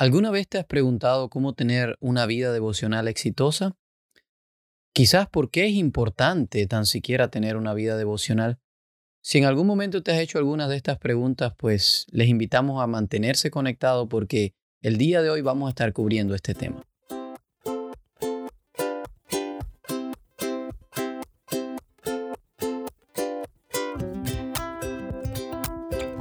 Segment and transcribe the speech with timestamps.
[0.00, 3.76] ¿Alguna vez te has preguntado cómo tener una vida devocional exitosa?
[4.94, 8.58] Quizás por qué es importante tan siquiera tener una vida devocional.
[9.22, 12.86] Si en algún momento te has hecho alguna de estas preguntas, pues les invitamos a
[12.86, 16.89] mantenerse conectados porque el día de hoy vamos a estar cubriendo este tema.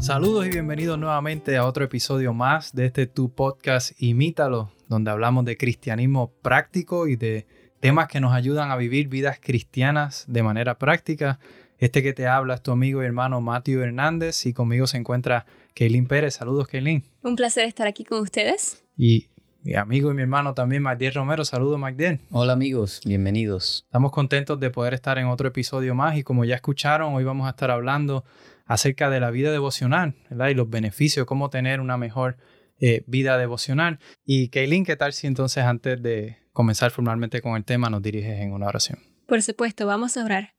[0.10, 5.46] Saludos y bienvenidos nuevamente a otro episodio más de este tu podcast Imítalo, donde hablamos
[5.46, 7.46] de cristianismo práctico y de
[7.80, 11.40] temas que nos ayudan a vivir vidas cristianas de manera práctica.
[11.78, 15.46] Este que te habla es tu amigo y hermano Matthew Hernández y conmigo se encuentra
[15.76, 16.34] Kaylin Pérez.
[16.34, 17.04] Saludos, Kaylin.
[17.22, 18.84] Un placer estar aquí con ustedes.
[18.98, 19.28] Y
[19.62, 21.46] mi amigo y mi hermano también, Magdiel Romero.
[21.46, 22.20] Saludos, Magdiel.
[22.32, 23.84] Hola amigos, bienvenidos.
[23.86, 27.46] Estamos contentos de poder estar en otro episodio más y como ya escucharon, hoy vamos
[27.46, 28.24] a estar hablando
[28.70, 30.50] acerca de la vida devocional ¿verdad?
[30.50, 32.38] y los beneficios, cómo tener una mejor
[32.80, 34.00] eh, vida devocional.
[34.24, 38.40] Y Kaylin, ¿qué tal si entonces antes de comenzar formalmente con el tema nos diriges
[38.40, 39.00] en una oración?
[39.26, 40.54] Por supuesto, vamos a orar.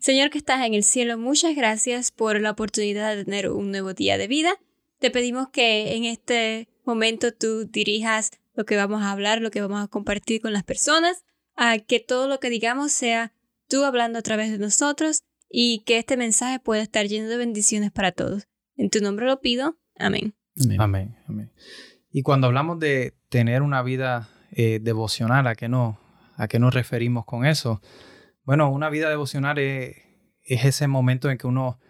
[0.00, 3.94] Señor que estás en el cielo, muchas gracias por la oportunidad de tener un nuevo
[3.94, 4.50] día de vida.
[4.98, 9.60] Te pedimos que en este momento tú dirijas lo que vamos a hablar, lo que
[9.60, 13.32] vamos a compartir con las personas, a que todo lo que digamos sea
[13.68, 17.90] tú hablando a través de nosotros y que este mensaje pueda estar lleno de bendiciones
[17.92, 18.48] para todos.
[18.76, 19.78] En tu nombre lo pido.
[19.98, 20.34] Amén.
[20.78, 21.16] Amén.
[21.28, 21.52] Amén.
[22.10, 26.00] Y cuando hablamos de tener una vida eh, devocional, ¿a qué, no,
[26.36, 27.80] ¿a qué nos referimos con eso?
[28.44, 29.96] Bueno, una vida devocional es,
[30.42, 31.80] ese momento en que uno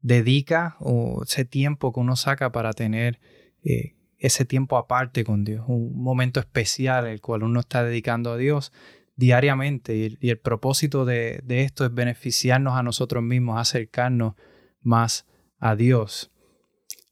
[0.00, 3.20] dedica o ese tiempo que uno saca para tener
[3.62, 8.36] eh, ese tiempo aparte con Dios, un momento especial el cual uno está dedicando a
[8.36, 8.72] Dios
[9.20, 14.34] diariamente y, el propósito de, esto es beneficiarnos a nosotros mismos, acercarnos
[14.80, 15.26] más
[15.58, 16.32] a Dios.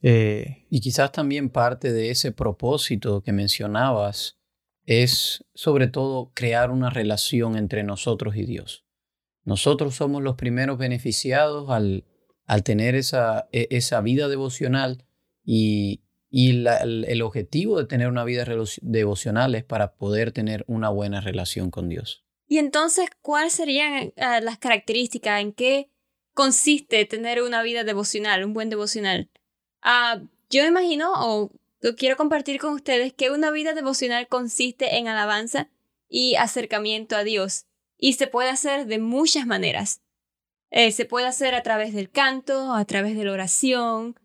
[0.00, 4.38] Eh, y quizás también parte de ese propósito que mencionabas
[4.86, 8.86] es sobre todo crear una relación entre nosotros y Dios.
[9.44, 12.04] Nosotros somos los primeros beneficiados al,
[12.64, 15.04] tener esa, e, esa vida devocional
[15.44, 18.44] y, y el, objetivo de tener una vida
[18.82, 22.24] devocional es para poder tener una buena relación con Dios.
[22.46, 25.40] Y entonces, ¿cuáles serían ah, las características?
[25.40, 25.90] ¿En qué
[26.34, 29.30] consiste tener una vida devocional, un buen devocional?
[29.82, 31.50] Uh, yo imagino o
[31.96, 35.70] quiero compartir con ustedes que una vida devocional consiste en alabanza
[36.08, 37.66] y acercamiento a Dios.
[37.96, 40.02] Y se puede hacer de muchas maneras.
[40.70, 44.18] Eh, se puede hacer a través del canto, a través de la oración,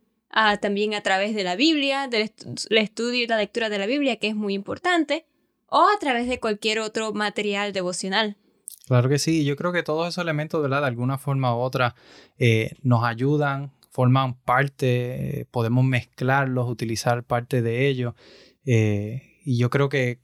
[0.62, 2.32] también a través de la Biblia, del
[2.70, 5.26] estudio y la lectura de la Biblia, que es muy importante,
[5.68, 8.38] o a través de cualquier otro material devocional.
[8.88, 10.82] Claro que sí, yo creo que todos esos elementos, ¿verdad?
[10.82, 11.96] de alguna forma u otra,
[12.38, 18.14] eh, nos ayudan, forman parte, podemos mezclarlos, utilizar parte de ellos.
[18.66, 20.20] Eh, y yo creo que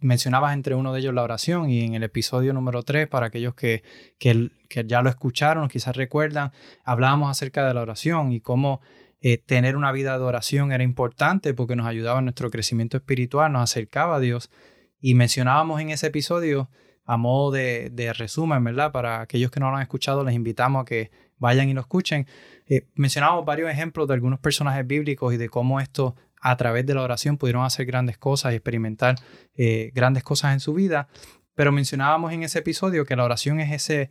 [0.00, 3.54] mencionabas entre uno de ellos la oración y en el episodio número 3, para aquellos
[3.54, 3.82] que,
[4.18, 6.52] que, que ya lo escucharon, quizás recuerdan,
[6.84, 8.80] hablábamos acerca de la oración y cómo
[9.22, 13.52] eh, tener una vida de oración era importante porque nos ayudaba en nuestro crecimiento espiritual,
[13.52, 14.50] nos acercaba a Dios.
[14.98, 16.70] Y mencionábamos en ese episodio,
[17.04, 18.92] a modo de, resumen, ¿verdad?
[18.92, 22.26] Para aquellos que no lo han escuchado, les invitamos a que vayan y lo escuchen.
[22.66, 26.94] Eh, mencionábamos varios ejemplos de algunos personajes bíblicos y de cómo esto a través de
[26.94, 29.16] la oración pudieron hacer grandes cosas y experimentar
[29.54, 31.08] eh, grandes cosas en su vida.
[31.54, 34.10] Pero mencionábamos en ese episodio que la oración es ese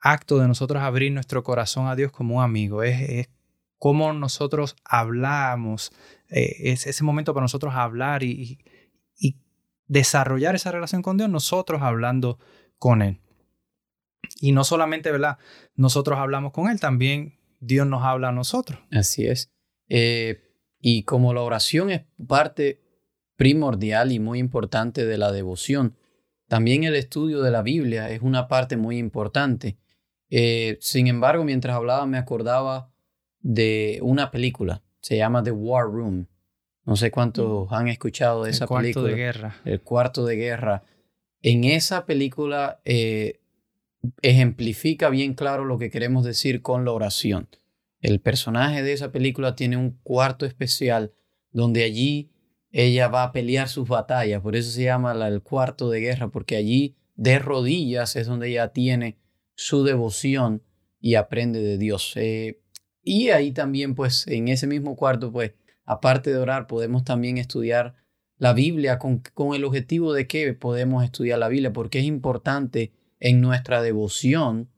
[0.00, 3.28] acto de nosotros abrir nuestro corazón a Dios como un amigo, es
[3.80, 5.90] cómo nosotros hablamos,
[6.28, 8.60] eh, es ese momento para nosotros hablar y,
[9.88, 12.38] desarrollar esa relación con Dios, nosotros hablando
[12.78, 13.18] con Él.
[14.40, 15.38] Y no solamente, ¿verdad?
[15.74, 18.78] Nosotros hablamos con Él, también Dios nos habla a nosotros.
[18.92, 19.50] Así es.
[19.88, 20.44] Eh,
[20.78, 22.84] y como la oración es parte
[23.34, 25.96] primordial y muy importante de la devoción,
[26.46, 29.76] también el estudio de la Biblia es una parte muy importante.
[30.28, 32.89] Eh, sin embargo, mientras hablaba me acordaba
[33.40, 34.82] de una película.
[35.00, 36.26] Se llama The War Room.
[36.84, 37.74] No sé cuántos mm.
[37.74, 38.88] han escuchado de esa película.
[38.88, 39.56] El cuarto de guerra.
[39.64, 40.84] El cuarto de guerra.
[41.42, 43.40] En esa película eh,
[44.22, 47.48] ejemplifica bien claro lo que queremos decir con la oración.
[48.00, 51.12] El personaje de esa película tiene un cuarto especial
[51.52, 52.30] donde allí
[52.72, 54.40] ella va a pelear sus batallas.
[54.42, 58.68] Por eso se llama el cuarto de guerra, porque allí de rodillas es donde ella
[58.68, 59.18] tiene
[59.54, 60.62] su devoción
[61.00, 62.12] y aprende de Dios.
[62.16, 62.60] Eh,
[63.10, 65.50] y ahí también, pues, en ese mismo cuarto, pues,
[65.84, 67.96] aparte de orar, podemos también estudiar
[68.38, 72.92] la Biblia con, con el objetivo de que podemos estudiar la Biblia, porque es importante
[73.18, 74.68] en nuestra devoción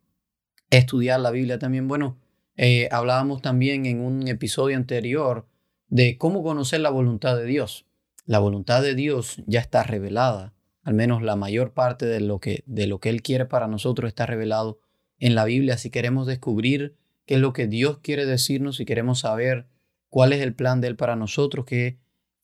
[0.70, 1.88] estudiar la Biblia también.
[1.88, 2.17] Bueno,
[2.56, 5.46] eh, hablábamos también en un episodio anterior
[5.88, 7.84] de cómo conocer la voluntad de Dios.
[8.25, 12.64] la voluntad de Dios ya está revelada, al menos la mayor parte de lo que,
[12.64, 14.79] de lo que Él quiere para nosotros está revelado
[15.19, 15.76] en la Biblia.
[15.76, 16.96] Si queremos descubrir
[17.27, 19.67] qué es lo que Dios quiere decirnos, si queremos saber
[20.09, 21.99] cuál es el plan de Él para nosotros, qué,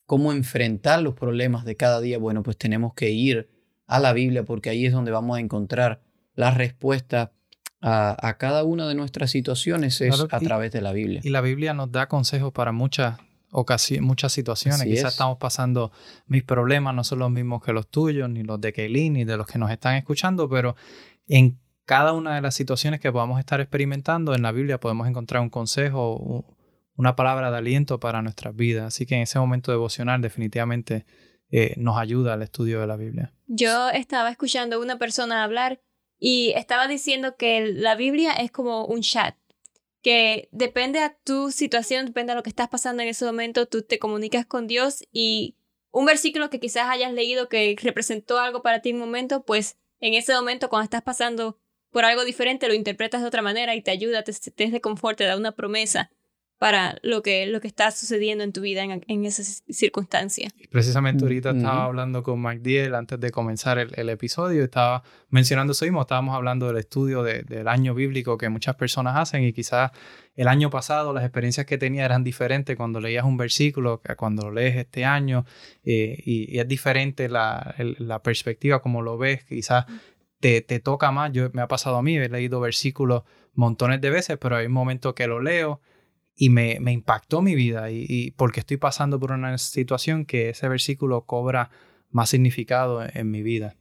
[0.07, 3.51] cómo enfrentar los problemas de cada día, bueno, pues tenemos que ir
[3.87, 6.03] a la Biblia porque ahí es donde vamos a encontrar
[6.35, 7.33] la respuesta
[7.81, 11.21] a, cada una de nuestras situaciones es a través de la Biblia.
[11.23, 13.19] Y la Biblia nos da consejos para muchas
[14.01, 14.83] muchas situaciones.
[14.83, 15.91] Quizás estamos pasando
[16.27, 19.37] mis problemas, no son los mismos que los tuyos, ni los de Kaylin, ni de
[19.37, 20.77] los que nos están escuchando, pero
[21.29, 25.41] en cada una de las situaciones que podamos estar experimentando, en la Biblia podemos encontrar
[25.41, 26.45] un consejo,
[26.97, 28.89] una palabra de aliento para nuestras vidas.
[28.89, 31.07] Así que en ese momento devocional definitivamente
[31.51, 33.33] eh, nos ayuda al estudio de la Biblia.
[33.47, 35.81] Yo estaba escuchando a una persona hablar
[36.19, 39.35] y estaba diciendo que la Biblia es como un chat
[40.03, 43.81] que depende a tu situación, depende a lo que estás pasando en ese momento, tú
[43.81, 45.57] te comunicas con Dios y
[45.91, 49.79] un versículo que quizás hayas leído que representó algo para ti en un momento, pues
[50.01, 51.59] en ese momento cuando estás pasando
[51.91, 54.81] por algo diferente lo interpretas de otra manera y te ayuda, te, te es de
[54.81, 56.11] confort, te da una promesa
[56.59, 60.53] para lo que, lo que está sucediendo en tu vida en, en esas circunstancias.
[60.71, 65.73] Precisamente ahorita estaba hablando con Mike Diel antes de comenzar el, el, episodio, estaba mencionando
[65.73, 69.93] eso mismo, estábamos hablando del estudio del año bíblico que muchas personas hacen y quizás
[70.35, 74.45] el año pasado las experiencias que tenía eran diferentes cuando leías un versículo que cuando
[74.45, 75.45] lo lees este año
[75.85, 79.87] eh, y, es diferente la, la, perspectiva como lo ves, quizás
[80.41, 83.25] te, te, toca más, yo, me ha pasado a mí, he leído versículos
[83.55, 85.81] montones de veces, pero hay un momento que lo leo
[86.35, 90.69] y me, me impactó mi vida y, porque estoy pasando por una situación que ese
[90.69, 91.71] versículo cobra
[92.11, 93.77] más significado en, mi vida.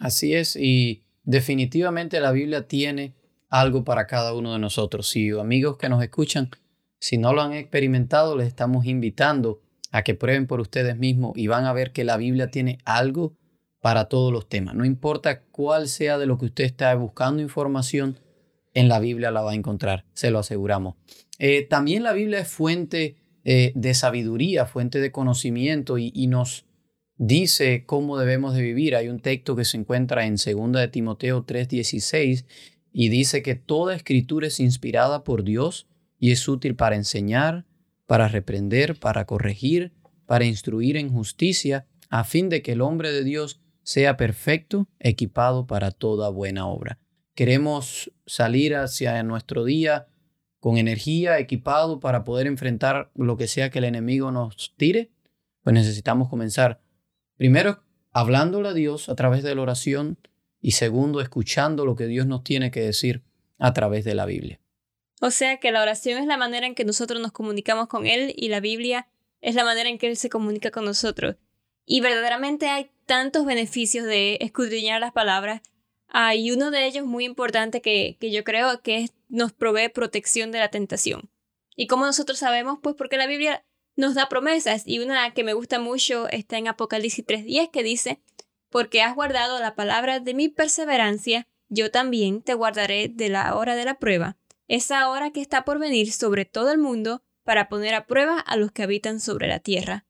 [0.00, 3.14] así es y definitivamente la Biblia tiene
[3.50, 5.14] algo para cada uno de nosotros.
[5.14, 6.48] Y amigos que nos escuchan,
[6.98, 9.60] si no lo han experimentado, les estamos invitando
[9.90, 13.36] a que prueben por ustedes mismos y van a ver que la Biblia tiene algo
[13.82, 14.74] para todos los temas.
[14.74, 18.18] No importa cuál sea de lo que usted está buscando información,
[18.74, 20.94] en la Biblia la va a encontrar, se lo aseguramos.
[21.38, 26.64] Eh, también la Biblia es fuente eh, de sabiduría, fuente de conocimiento y, nos
[27.16, 28.94] dice cómo debemos de vivir.
[28.94, 32.46] Hay un texto que se encuentra en 2 de Timoteo 3:16
[32.92, 35.88] y dice que toda escritura es inspirada por Dios
[36.20, 37.66] y es útil para enseñar,
[38.06, 39.92] para reprender, para corregir,
[40.24, 45.66] para instruir en justicia, a fin de que el hombre de Dios sea perfecto, equipado
[45.66, 46.98] para toda buena obra.
[47.34, 50.08] Queremos salir hacia nuestro día
[50.60, 55.10] con energía, equipado para poder enfrentar lo que sea que el enemigo nos tire,
[55.62, 56.80] pues necesitamos comenzar
[57.36, 57.82] primero
[58.12, 60.18] hablándole a Dios a través de la oración
[60.60, 63.24] y segundo escuchando lo que Dios nos tiene que decir
[63.58, 64.60] a través de la Biblia.
[65.20, 68.32] O sea que la oración es la manera en que nosotros nos comunicamos con Él
[68.36, 69.08] y la Biblia
[69.40, 71.36] es la manera en que Él se comunica con nosotros.
[71.84, 75.62] Y verdaderamente hay tantos beneficios de escudriñar las palabras
[76.14, 80.58] hay uno de ellos muy importante que, que yo creo que nos provee protección de
[80.58, 81.30] la tentación.
[81.74, 82.78] ¿Y cómo nosotros sabemos?
[82.82, 83.64] Pues porque la Biblia
[83.96, 88.20] nos da promesas y una que me gusta mucho está en Apocalipsis 3.10 que dice,
[88.68, 93.74] porque has guardado la palabra de mi perseverancia, yo también te guardaré de la hora
[93.74, 94.36] de la prueba,
[94.68, 98.56] esa hora que está por venir sobre todo el mundo para poner a prueba a
[98.56, 100.04] los que habitan sobre la tierra.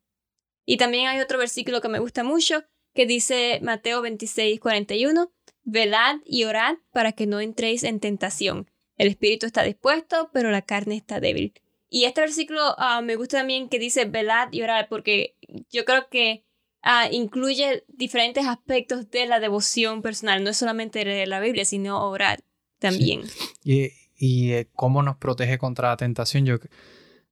[0.64, 2.64] Y también hay otro versículo que me gusta mucho
[2.94, 5.30] que dice Mateo 26.41,
[5.64, 8.70] Velad y orad para que no entréis en tentación.
[8.96, 11.54] El espíritu está dispuesto, pero la carne está débil.
[11.88, 15.36] Y este versículo ah, me gusta también que dice velad y orad, porque
[15.70, 16.44] yo creo que
[16.82, 20.42] ah, incluye diferentes aspectos de la devoción personal.
[20.42, 22.40] No es solamente leer la Biblia, sino orar
[22.78, 23.22] también.
[23.62, 26.44] Y, y eh, cómo nos protege contra la tentación.
[26.44, 26.56] Yo,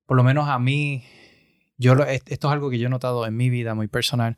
[0.07, 1.05] por lo menos a mí,
[1.81, 4.37] esto es algo que yo he notado en mi vida muy personal.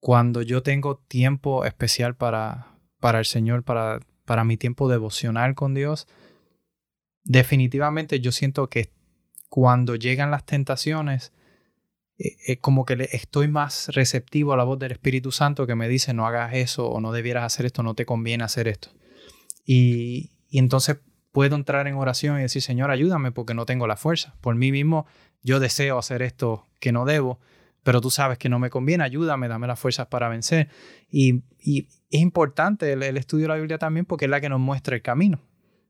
[0.00, 5.74] Cuando yo tengo tiempo especial para, para el Señor, para, para mi tiempo devocional con
[5.74, 6.06] Dios,
[7.24, 8.90] definitivamente yo siento que
[9.48, 11.32] cuando llegan las tentaciones,
[12.16, 15.74] es eh, eh, como que estoy más receptivo a la voz del Espíritu Santo que
[15.74, 18.88] me dice no hagas eso o no debieras hacer esto, no te conviene hacer esto.
[19.64, 20.98] Y, y entonces
[21.32, 24.34] puedo entrar en oración y decir, Señor, ayúdame porque no tengo la fuerza.
[24.40, 25.06] Por mí mismo
[25.42, 27.38] yo deseo hacer esto que no debo,
[27.82, 30.68] pero tú sabes que no me conviene, ayúdame, dame las fuerzas para vencer.
[31.10, 34.96] Y, es importante el, estudio de la Biblia también porque es la que nos muestra
[34.96, 35.40] el camino,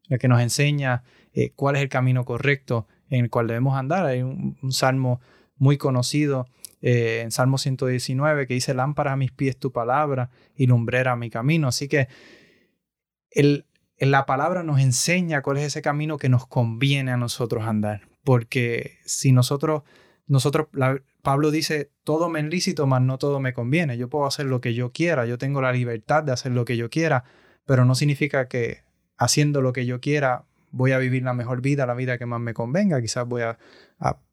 [0.09, 4.07] la que nos enseña eh, cuál es el camino correcto en el cual debemos andar.
[4.07, 5.21] Hay un, salmo
[5.57, 6.47] muy conocido
[6.81, 11.31] eh, en Salmo 119 que dice, lámpara a mis pies tu palabra y lumbrera mi
[11.31, 11.69] camino.
[11.69, 12.09] Así que
[13.31, 13.67] el,
[13.99, 18.99] la palabra nos enseña cuál es ese camino que nos conviene a nosotros andar, porque
[19.05, 19.83] si nosotros
[20.27, 20.69] nosotros,
[21.23, 23.99] Pablo dice, todo me es lícito, mas no todo me conviene.
[23.99, 26.77] Yo puedo hacer lo que yo quiera, yo tengo la libertad de hacer lo que
[26.77, 27.25] yo quiera,
[27.67, 28.83] pero no significa que
[29.19, 32.41] haciendo lo que yo quiera voy a vivir la mejor vida, la vida que más
[32.41, 33.01] me convenga.
[33.03, 33.59] Quizás voy a,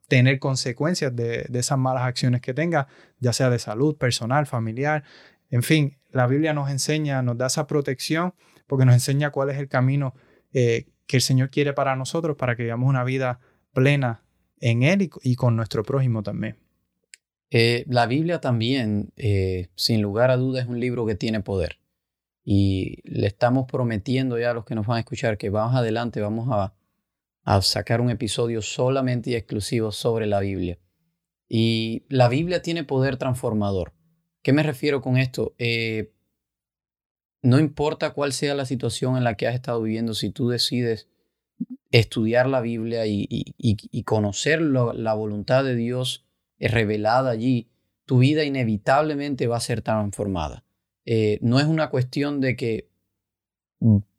[0.07, 2.87] tener consecuencias de, de, esas malas acciones que tenga,
[3.19, 5.03] ya sea de salud, personal, familiar.
[5.51, 8.33] En fin, la Biblia nos enseña, nos da esa protección
[8.65, 10.15] porque nos enseña cuál es el camino
[10.51, 13.39] eh, que el Señor quiere para nosotros para que vivamos una vida
[13.73, 14.23] plena
[14.59, 16.57] en Él y, con nuestro prójimo también.
[17.51, 21.79] Eh, la Biblia también, eh, sin lugar a dudas, es un libro que tiene poder.
[22.43, 26.21] Y le estamos prometiendo ya a los que nos van a escuchar que vamos adelante,
[26.21, 26.73] vamos a,
[27.43, 30.79] a sacar un episodio solamente y exclusivo sobre la Biblia.
[31.47, 33.93] Y la Biblia tiene poder transformador.
[34.43, 35.55] ¿Qué me refiero con esto?
[35.57, 36.13] Eh,
[37.41, 41.09] no importa cuál sea la situación en la que has estado viviendo, si tú decides
[41.91, 46.25] estudiar la Biblia y, conocer la voluntad de Dios
[46.59, 47.69] revelada allí,
[48.05, 50.63] tu vida inevitablemente va a ser transformada.
[51.05, 52.89] Eh, no es una cuestión de que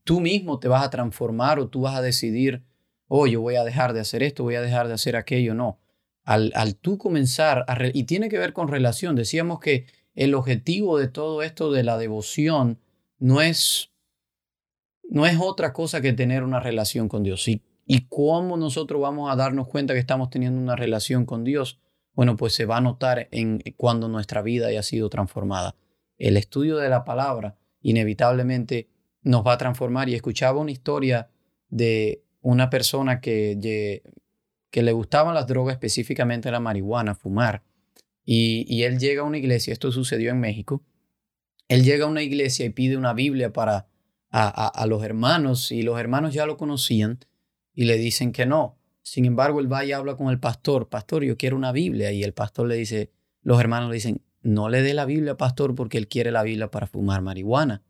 [0.04, 2.62] tú mismo te vas a transformar o tú vas a decidir,
[3.08, 5.54] oh, yo voy a dejar de hacer esto, voy a dejar de hacer aquello.
[5.54, 5.78] No.
[6.24, 11.42] Al, tú comenzar, y tiene que ver con relación, decíamos que el objetivo de todo
[11.42, 12.78] esto de la devoción
[13.18, 13.89] no es,
[15.10, 17.46] no es otra cosa que tener una relación con Dios.
[17.48, 21.78] ¿Y, ¿Y cómo nosotros vamos a darnos cuenta que estamos teniendo una relación con Dios?
[22.14, 25.76] Bueno, pues se va a notar en cuando nuestra vida haya sido transformada.
[26.16, 28.88] El estudio de la palabra inevitablemente
[29.22, 30.08] nos va a transformar.
[30.08, 31.30] Y escuchaba una historia
[31.68, 34.02] de una persona que,
[34.70, 37.62] que le gustaban las drogas, específicamente la marihuana, fumar.
[38.24, 40.84] Y, él llega a una iglesia, esto sucedió en México,
[41.68, 43.88] él llega a una iglesia y pide una Biblia para
[44.30, 47.18] a, los hermanos y los hermanos ya lo conocían
[47.74, 48.78] y le dicen que no.
[49.02, 52.12] Sin embargo, él va y habla con el pastor, pastor, yo quiero una Biblia.
[52.12, 53.10] Y el pastor le dice,
[53.42, 56.70] los hermanos le dicen, no le dé la Biblia, pastor, porque él quiere la Biblia
[56.70, 57.82] para fumar marihuana.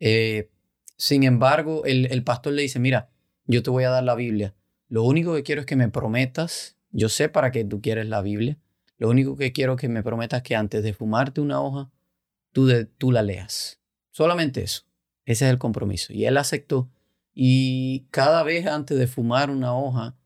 [0.00, 0.50] Eh,
[0.96, 3.10] sin embargo, el, el pastor le dice, mira,
[3.46, 4.54] yo te voy a dar la Biblia.
[4.88, 8.22] Lo único que quiero es que me prometas, yo sé para qué tú quieres la
[8.22, 8.58] Biblia,
[8.96, 11.90] lo único que quiero que me prometas que antes de fumarte una hoja,
[12.52, 13.80] tú, de, tú la leas.
[14.10, 14.87] Solamente eso.
[15.28, 16.14] Ese es el compromiso.
[16.14, 16.90] Y él aceptó.
[17.34, 20.16] Y cada vez antes de fumar una hoja,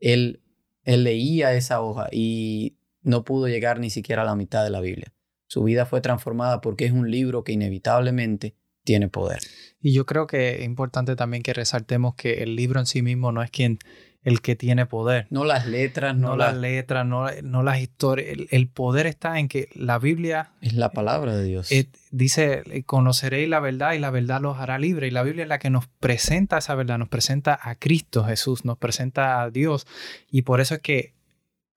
[0.00, 0.42] él,
[0.82, 4.80] él leía esa hoja y no pudo llegar ni siquiera a la mitad de la
[4.80, 5.14] Biblia.
[5.46, 9.38] Su vida fue transformada porque es un libro que inevitablemente tiene poder.
[9.80, 13.30] Y yo creo que es importante también que resaltemos que el libro en sí mismo
[13.30, 13.78] no es quien
[14.22, 15.26] el que tiene poder.
[15.30, 18.36] No las letras, no, las letras, no, no las historias.
[18.50, 20.52] El, poder está en que la Biblia...
[20.60, 21.70] Es la palabra de Dios.
[22.10, 25.06] dice, conoceréis la verdad y la verdad los hará libre.
[25.06, 28.64] Y la Biblia es la que nos presenta esa verdad, nos presenta a Cristo Jesús,
[28.64, 29.86] nos presenta a Dios.
[30.30, 31.14] Y por eso es que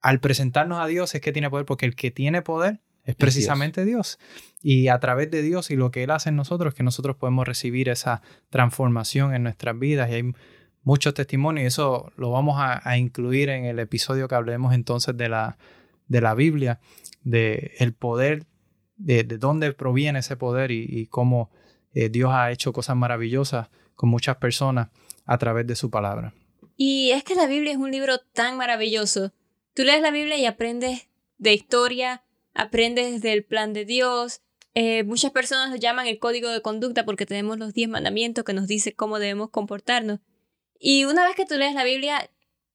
[0.00, 3.84] al presentarnos a Dios es que tiene poder, porque el que tiene poder es precisamente
[3.84, 4.18] Dios.
[4.60, 7.46] Y a través de Dios y lo que Él hace en nosotros, que nosotros podemos
[7.46, 10.10] recibir esa transformación en nuestras vidas.
[10.10, 10.32] Y hay
[10.84, 15.28] muchos testimonios y eso lo vamos a, incluir en el episodio que hablemos entonces de
[15.28, 15.58] la,
[16.08, 16.80] de la Biblia,
[17.22, 18.46] de el poder,
[18.96, 21.50] de, dónde proviene ese poder y, cómo
[21.94, 24.88] eh, Dios ha hecho cosas maravillosas con muchas personas
[25.24, 26.34] a través de su palabra.
[26.76, 29.32] Y es que la Biblia es un libro tan maravilloso.
[29.74, 31.08] Tú lees la Biblia y aprendes
[31.38, 32.24] de historia,
[32.54, 34.42] aprendes del plan de Dios.
[34.74, 38.54] Eh, muchas personas lo llaman el código de conducta porque tenemos los diez mandamientos que
[38.54, 40.20] nos dice cómo debemos comportarnos.
[40.84, 42.28] Y una vez que tú lees la Biblia,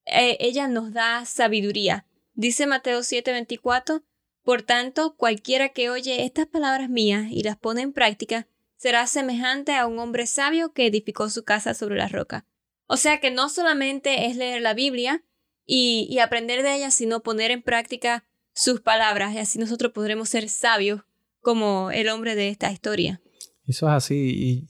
[0.06, 2.06] eh, ella nos da sabiduría.
[2.36, 4.02] Dice Mateo 7:24,
[4.44, 8.48] por tanto, cualquiera que oye estas palabras mías y las pone en práctica,
[8.78, 12.46] será semejante a un hombre sabio que edificó su casa sobre la roca.
[12.86, 15.26] O sea que no solamente es leer la Biblia
[15.66, 18.24] y, y aprender de ella, sino poner en práctica
[18.54, 21.02] sus palabras y así nosotros podremos ser sabios
[21.42, 23.20] como el hombre de esta historia.
[23.66, 24.68] Eso es así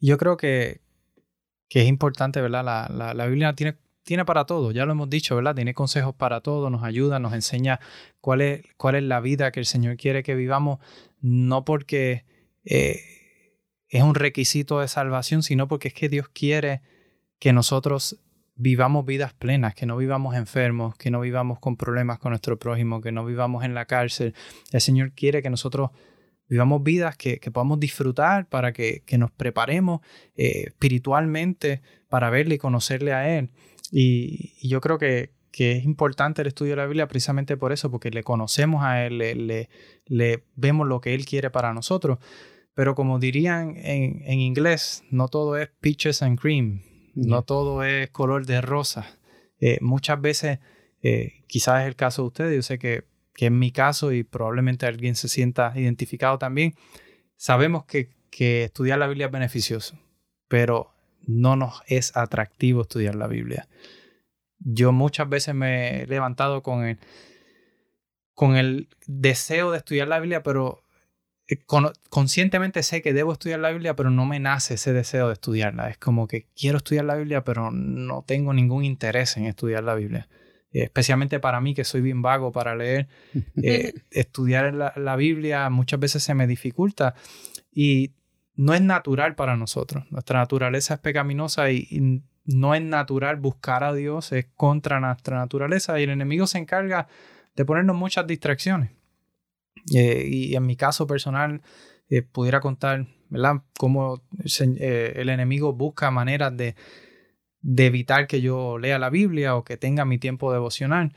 [0.00, 0.85] y yo creo que,
[1.68, 2.64] que es importante, ¿verdad?
[2.64, 5.54] La, la, Biblia tiene, tiene para todo, ya lo hemos dicho, ¿verdad?
[5.54, 7.80] Tiene consejos para todo, nos ayuda, nos enseña
[8.20, 10.78] cuál es, cuál es la vida que el Señor quiere que vivamos,
[11.20, 12.24] no porque
[12.64, 13.00] eh,
[13.88, 16.82] es un requisito de salvación, sino porque es que Dios quiere
[17.38, 18.20] que nosotros
[18.56, 23.00] vivamos vidas plenas, que no vivamos enfermos, que no vivamos con problemas con nuestro prójimo,
[23.00, 24.34] que no vivamos en la cárcel.
[24.72, 25.90] El Señor quiere que nosotros
[26.48, 30.00] vivamos vidas que, podamos disfrutar, para que, nos preparemos
[30.36, 33.50] eh, espiritualmente para verle y conocerle a Él.
[33.90, 38.10] Y, yo creo que, es importante el estudio de la Biblia precisamente por eso, porque
[38.10, 39.68] le conocemos a Él, le,
[40.04, 42.18] le, vemos lo que Él quiere para nosotros.
[42.74, 46.82] Pero como dirían en, en inglés, no todo es peaches and cream,
[47.14, 49.06] no todo es color de rosa.
[49.58, 50.58] Eh, muchas veces
[51.02, 53.04] eh, quizás es el caso de ustedes, yo sé que,
[53.36, 56.74] que es mi caso y probablemente alguien se sienta identificado también,
[57.36, 59.98] sabemos que, estudiar la Biblia es beneficioso,
[60.46, 60.92] pero
[61.26, 63.66] no nos es atractivo estudiar la Biblia.
[64.58, 66.98] Yo muchas veces me he levantado con el,
[68.34, 70.82] con el deseo de estudiar la Biblia, pero
[71.48, 71.64] eh,
[72.10, 75.88] conscientemente sé que debo estudiar la Biblia, pero no me nace ese deseo de estudiarla.
[75.88, 79.94] Es como que quiero estudiar la Biblia, pero no tengo ningún interés en estudiar la
[79.94, 80.28] Biblia.
[80.76, 83.08] Eh, especialmente para mí, que soy bien vago para leer.
[83.62, 87.14] Eh, estudiar la, Biblia muchas veces se me dificulta
[87.72, 88.12] y
[88.54, 90.04] no es natural para nosotros.
[90.10, 95.98] Nuestra naturaleza es pecaminosa y no es natural buscar a Dios, es contra nuestra naturaleza
[95.98, 97.08] y el enemigo se encarga
[97.54, 98.90] de ponernos muchas distracciones.
[99.94, 101.62] Eh, y en mi caso personal,
[102.10, 106.76] eh, pudiera contar, ¿verdad?, cómo el enemigo busca maneras de,
[107.60, 111.12] de, evitar que yo lea la Biblia o que tenga mi tiempo devocional.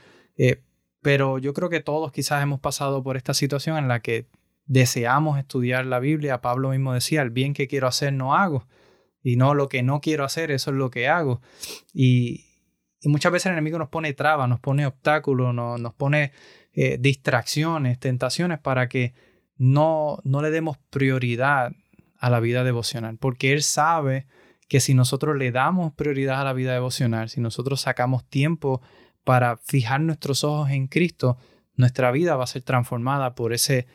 [1.01, 4.27] pero yo creo que todos quizás hemos pasado por esta situación en la que
[4.65, 6.41] deseamos estudiar la Biblia.
[6.41, 8.67] Pablo mismo decía, el bien que quiero hacer no hago
[9.21, 11.41] y no lo que no quiero hacer, eso es lo que hago.
[11.93, 12.45] Y,
[13.03, 16.31] muchas veces el enemigo nos pone trabas, nos pone obstáculos, nos, pone
[16.73, 19.13] eh, distracciones, tentaciones para que
[19.57, 21.71] no, no le demos prioridad
[22.17, 24.27] a la vida devocional, porque él sabe
[24.69, 28.81] que si nosotros le damos prioridad a la vida devocional, si nosotros sacamos tiempo
[29.25, 31.37] para fijar nuestros ojos en Cristo,
[31.75, 33.87] nuestra vida va a ser transformada por ese,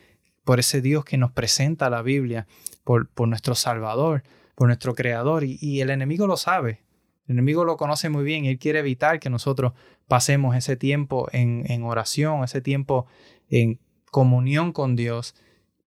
[0.43, 2.45] por ese Dios que nos presenta la Biblia,
[2.83, 4.21] por, por nuestro Salvador
[4.55, 6.81] por nuestro Creador y, el enemigo lo sabe.
[7.27, 9.73] El enemigo lo conoce muy bien y él quiere evitar que nosotros
[10.07, 13.05] pasemos ese tiempo en, oración, ese tiempo
[13.49, 13.79] en
[14.11, 15.35] comunión con Dios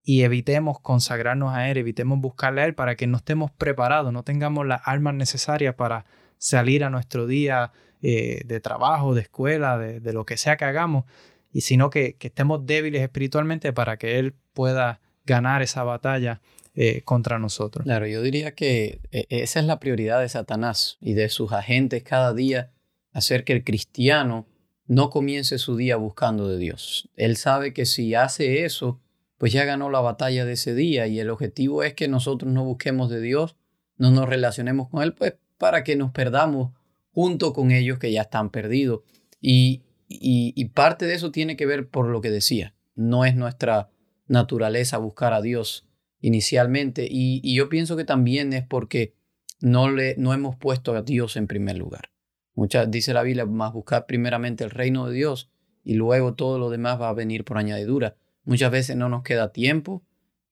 [0.09, 4.23] y evitemos consagrarnos a Él, evitemos buscarle a Él para que no estemos preparados, no
[4.23, 6.07] tengamos las armas necesarias para
[6.39, 11.05] salir a nuestro día eh, de trabajo, de escuela, de, lo que sea que hagamos,
[11.53, 16.41] y sino que, que estemos débiles espiritualmente para que Él pueda ganar esa batalla
[16.75, 17.85] eh, contra nosotros.
[17.85, 22.03] Claro, yo diría que eh, esa es la prioridad de Satanás y de sus agentes
[22.03, 22.73] cada día,
[23.13, 24.47] hacer que el cristiano
[24.87, 27.11] no comience su día buscando de Dios.
[27.15, 29.03] Él sabe que si hace eso,
[29.39, 32.65] pues ya ganó la batalla de ese día y el objetivo es que nosotros no
[32.65, 33.57] busquemos de Dios,
[33.97, 36.73] no nos relacionemos con Él, pues para que nos perdamos
[37.13, 39.01] junto con ellos que ya están perdidos.
[39.41, 43.91] Y, y parte de eso tiene que ver por lo que decía, no es nuestra
[44.27, 45.89] naturaleza buscar a Dios
[46.21, 47.07] inicialmente.
[47.11, 49.15] Y, yo pienso que también es porque
[49.61, 52.11] no, le, no hemos puesto a Dios en primer lugar.
[52.55, 55.51] Muchas, dice la Biblia, más buscar primeramente el reino de Dios
[55.85, 58.17] y luego todo lo demás va a venir por añadidura.
[58.49, 60.03] Muchas veces no nos queda tiempo.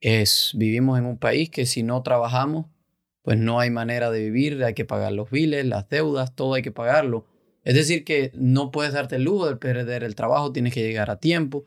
[0.02, 2.66] Es, vivimos en un país que si no trabajamos,
[3.22, 6.62] pues no hay manera de vivir, hay que pagar los biles, las deudas, todo hay
[6.62, 7.26] que pagarlo.
[7.64, 11.10] Es decir, que no puedes darte el lujo de perder el trabajo, tienes que llegar
[11.10, 11.64] a tiempo,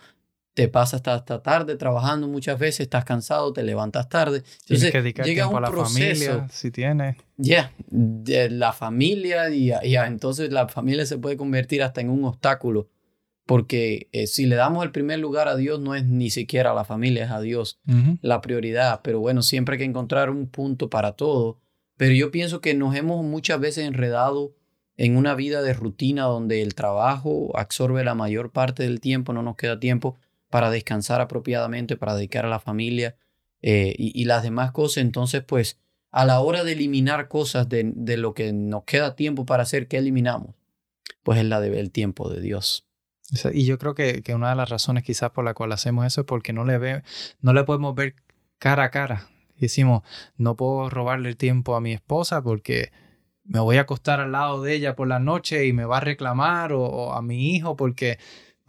[0.54, 4.44] te pasas hasta, tarde trabajando muchas veces, estás cansado, te levantas tarde.
[4.68, 7.18] Entonces, que llega un a la familia, si tienes.
[7.38, 12.88] Ya, la familia, y entonces la familia se puede convertir hasta en un obstáculo,
[13.50, 16.76] porque eh, si le damos el primer lugar a Dios, no es ni siquiera a
[16.76, 17.80] la familia, es a Dios
[18.22, 19.02] la prioridad.
[19.04, 21.58] Pero bueno, siempre hay que encontrar un punto para todo.
[21.98, 24.54] Pero yo pienso que nos hemos muchas veces enredado
[24.98, 29.42] en una vida de rutina donde el trabajo absorbe la mayor parte del tiempo, no
[29.42, 30.16] nos queda tiempo
[30.52, 33.16] para descansar apropiadamente, para dedicar a la familia
[33.64, 34.98] eh, y, las demás cosas.
[34.98, 35.80] Entonces, pues,
[36.12, 39.88] a la hora de eliminar cosas de, de lo que nos queda tiempo para hacer,
[39.88, 40.54] ¿qué eliminamos?
[41.24, 42.86] Pues es la del tiempo de Dios.
[43.54, 46.22] Y yo creo que, que, una de las razones quizás por la cual hacemos eso
[46.22, 47.04] es porque no le, ve,
[47.42, 48.16] no le podemos ver
[48.58, 49.28] cara a cara.
[49.56, 50.04] Y decimos,
[50.38, 52.92] no puedo robarle el tiempo a mi esposa porque
[53.44, 56.02] me voy a acostar al lado de ella por la noche y me va a
[56.02, 58.18] reclamar o a mi hijo porque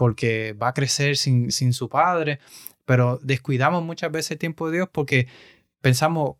[0.00, 2.40] porque va a crecer sin, sin su padre,
[2.86, 5.28] pero descuidamos muchas veces el tiempo de Dios porque
[5.82, 6.36] pensamos,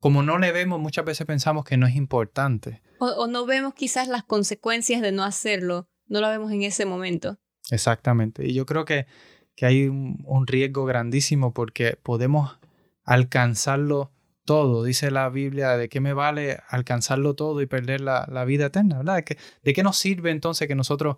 [0.00, 2.82] como no le vemos, muchas veces pensamos que no es importante.
[2.98, 7.38] O, no vemos quizás las consecuencias de no hacerlo, no lo vemos en ese momento.
[7.70, 9.06] Exactamente, y yo creo que,
[9.54, 12.58] que hay un, riesgo grandísimo porque podemos
[13.04, 14.12] alcanzarlo
[14.44, 14.84] todo.
[14.84, 18.98] Dice la Biblia, ¿de qué me vale alcanzarlo todo y perder la, la vida eterna?
[18.98, 19.24] ¿verdad?
[19.24, 21.16] ¿De ¿De qué nos sirve entonces que nosotros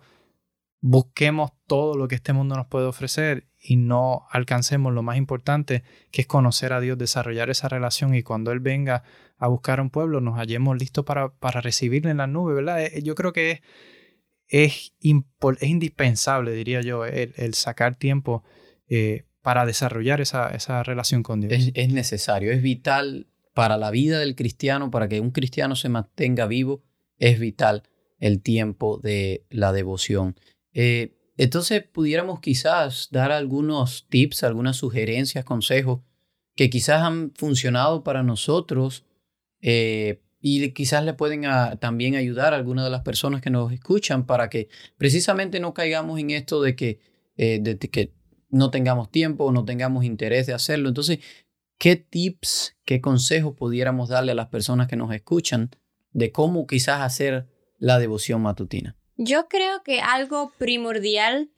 [0.81, 5.83] busquemos todo lo que este mundo nos puede ofrecer y no alcancemos lo más importante,
[6.11, 9.03] que es conocer a Dios, desarrollar esa relación y cuando Él venga
[9.37, 12.81] a buscar a un pueblo, nos hallemos listos para, para recibirle en la nube, ¿verdad?
[12.81, 13.61] Eh, yo creo que es,
[14.49, 18.43] es, indispensable, diría yo, el, sacar tiempo
[18.87, 21.53] eh, para desarrollar esa, esa, relación con Dios.
[21.53, 25.89] Es, es necesario, es vital para la vida del cristiano, para que un cristiano se
[25.89, 26.83] mantenga vivo,
[27.17, 27.83] es vital
[28.19, 30.35] el tiempo de la devoción.
[30.73, 36.01] Eh, entonces pudiéramos quizás dar algunos tips, algunas sugerencias, consejos
[36.55, 39.05] que quizás han funcionado para nosotros
[39.61, 41.43] eh, y quizás le pueden
[41.79, 46.19] también ayudar a algunas de las personas que nos escuchan para que precisamente no caigamos
[46.19, 46.99] en esto de que,
[47.37, 48.13] eh, de que
[48.49, 50.89] no tengamos tiempo o no tengamos interés de hacerlo.
[50.89, 51.19] Entonces,
[51.77, 55.71] ¿qué tips, qué consejos pudiéramos darle a las personas que nos escuchan
[56.11, 57.47] de cómo quizás hacer
[57.77, 58.95] la devoción matutina?
[59.17, 61.51] Yo creo que algo primordial,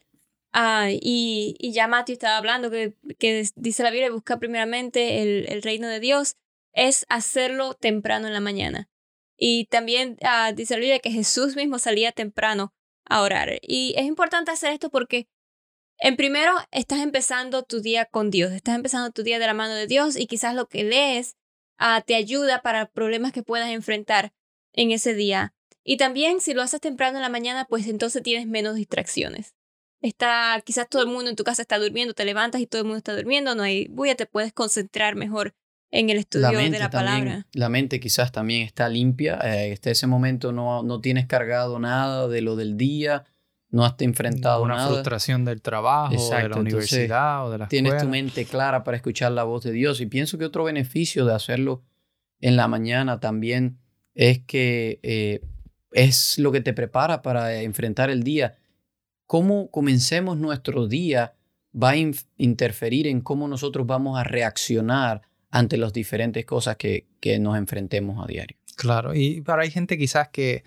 [0.52, 5.46] ah, y, y, ya Matthew estaba hablando, que, que dice la Biblia, busca primeramente el,
[5.48, 6.38] el, reino de Dios,
[6.74, 8.90] es hacerlo temprano en la mañana.
[9.38, 12.74] Y también uh, dice la Biblia que Jesús mismo salía temprano
[13.06, 13.60] a orar.
[13.62, 15.28] Y es importante hacer esto porque,
[15.98, 19.74] en primero, estás empezando tu día con Dios, estás empezando tu día de la mano
[19.74, 21.36] de Dios y quizás lo que lees
[21.80, 24.32] uh, te ayuda para problemas que puedas enfrentar
[24.74, 25.54] en ese día.
[25.84, 29.56] Y también si lo haces temprano en la mañana, pues entonces tienes menos distracciones.
[30.02, 32.86] Está, quizás todo el mundo en tu casa está durmiendo, te levantas y todo el
[32.86, 35.56] mundo está durmiendo, no hay bulla, te puedes concentrar mejor
[35.92, 37.46] en el estudio de la palabra.
[37.54, 42.28] La mente quizás también está limpia, eh, hasta ese momento no, no tienes cargado nada
[42.28, 43.26] de lo del día,
[43.70, 48.08] no has enfrentado una frustración del trabajo, de la universidad o de la Tienes tu
[48.08, 51.84] mente clara para escuchar la voz de Dios y pienso que otro beneficio de hacerlo
[52.40, 53.78] en la mañana también
[54.14, 55.42] es que eh,
[55.92, 58.56] es lo que te prepara para enfrentar el día.
[59.26, 61.34] Cómo comencemos nuestro día
[61.74, 61.96] va a
[62.38, 68.24] interferir en cómo nosotros vamos a reaccionar ante las diferentes cosas que, que nos enfrentemos
[68.24, 68.58] a diario.
[68.76, 70.64] Claro, y para hay gente quizás que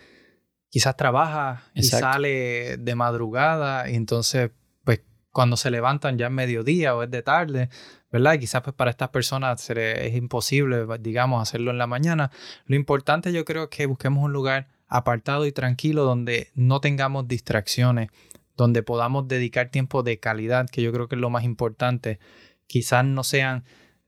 [0.69, 4.51] quizás trabaja y sale de madrugada y entonces
[4.85, 7.69] pues cuando se levantan ya es mediodía o es de tarde,
[8.11, 8.35] ¿verdad?
[8.35, 12.31] Y quizás pues para estas personas es imposible, digamos, hacerlo en la mañana.
[12.67, 17.27] Lo importante yo creo es que busquemos un lugar apartado y tranquilo donde no tengamos
[17.27, 18.11] distracciones,
[18.57, 22.19] donde podamos dedicar tiempo de calidad, que yo creo que es lo más importante.
[22.67, 23.65] Quizás no sean,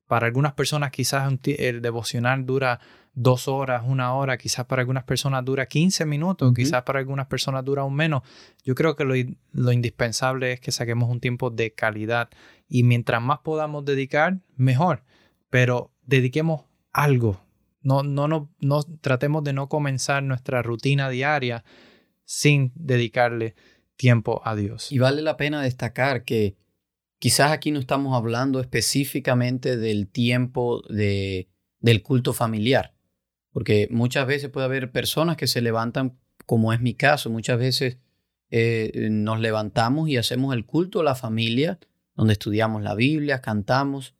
[0.06, 2.80] para algunas personas quizás el devocional dura
[3.14, 7.64] dos horas, una hora, quizás para algunas personas dura 15 minutos, quizás para algunas personas
[7.64, 8.22] dura un menos.
[8.62, 9.14] Yo creo que lo,
[9.52, 12.28] lo, indispensable es que saquemos un tiempo de calidad
[12.68, 15.02] y mientras más podamos dedicar, mejor,
[15.48, 17.40] pero dediquemos algo,
[17.80, 21.64] no, no, no, no, tratemos de no comenzar nuestra rutina diaria
[22.24, 23.54] sin dedicarle
[23.96, 24.92] tiempo a Dios.
[24.92, 26.56] Y vale la pena destacar que
[27.18, 31.48] quizás aquí no estamos hablando específicamente del tiempo de,
[31.80, 32.94] del culto familiar,
[33.52, 37.98] porque muchas veces puede haber personas que se levantan, como es mi caso, muchas veces
[38.50, 41.78] eh, nos levantamos y hacemos el culto a la familia,
[42.14, 44.14] donde estudiamos la Biblia, cantamos.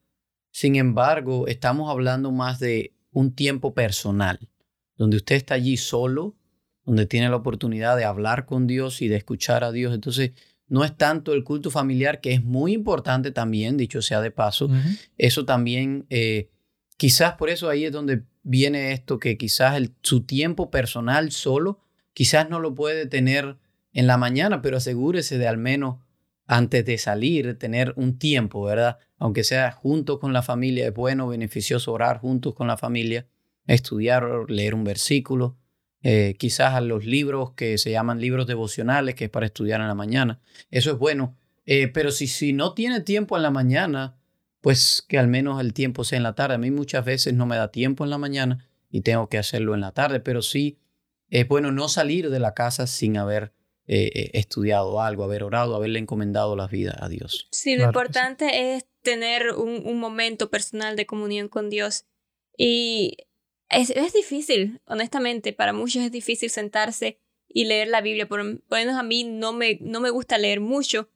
[0.51, 4.49] Sin embargo, estamos hablando más de un tiempo personal,
[4.97, 6.37] donde usted está allí solo,
[6.85, 9.95] donde tiene la oportunidad de hablar con Dios y de escuchar a Dios.
[9.95, 10.33] Entonces,
[10.69, 14.69] no es tanto el culto familiar, que es muy importante también, dicho sea de paso.
[15.17, 16.51] Eso también, eh,
[16.97, 21.81] quizás por eso ahí es donde viene esto, que quizás el, su tiempo personal solo,
[22.13, 23.59] quizás no lo puede tener
[23.93, 25.97] en la mañana, pero asegúrese de al menos
[26.47, 28.99] antes de salir, tener un tiempo, ¿verdad?
[29.19, 33.27] Aunque sea junto con la familia, es bueno, beneficioso orar juntos con la familia,
[33.67, 35.57] estudiar, leer un versículo,
[36.03, 39.89] eh, quizás a los libros que se llaman libros devocionales, que es para estudiar en
[39.89, 40.41] la mañana.
[40.71, 41.37] Eso es bueno.
[41.65, 44.17] Eh, pero si, si no tiene tiempo en la mañana,
[44.61, 46.55] pues que al menos el tiempo sea en la tarde.
[46.55, 49.75] A mí muchas veces no me da tiempo en la mañana y tengo que hacerlo
[49.75, 50.79] en la tarde, pero sí
[51.31, 53.53] es bueno no salir de la casa sin haber
[53.89, 57.47] eh, eh, estudiado algo, haber orado, haberle encomendado la vida a Dios.
[57.53, 62.05] Sí, lo importante es tener un, momento personal de comunión con Dios.
[62.59, 63.17] Y
[63.69, 68.29] es, es, difícil, honestamente, para muchos es difícil sentarse y leer la Biblia.
[68.29, 71.09] Por, lo menos a mí no me, no me gusta leer mucho.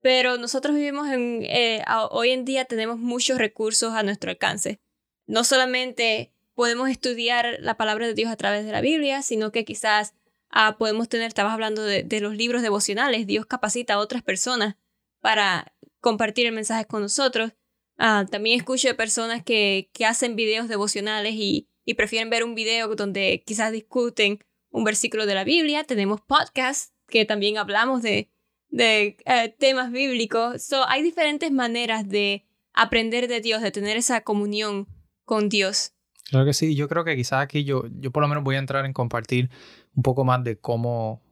[0.00, 4.80] pero nosotros vivimos en, eh, hoy en día tenemos muchos recursos a nuestro alcance.
[5.26, 9.64] No solamente podemos estudiar la palabra de Dios a través de la Biblia, sino que
[9.64, 10.14] quizás
[10.50, 14.76] Ah, podemos tener, estabas hablando de, los libros devocionales, Dios capacita a otras personas
[15.20, 17.52] para compartir el mensaje con nosotros.
[17.98, 22.54] Ah, también escucho de personas que, que hacen videos devocionales y, y, prefieren ver un
[22.54, 24.38] video donde quizás discuten
[24.70, 25.84] un versículo de la Biblia.
[25.84, 28.30] Tenemos podcasts que también hablamos de,
[28.68, 30.62] de eh, temas bíblicos.
[30.62, 34.86] So, hay diferentes maneras de aprender de Dios, de tener esa comunión
[35.24, 35.92] con Dios.
[36.28, 38.58] Claro que sí, yo creo que quizás aquí yo, yo por lo menos voy a
[38.58, 39.50] entrar en compartir
[39.94, 41.22] un poco más de cómo,